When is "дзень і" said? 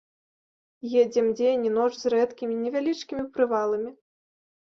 1.41-1.73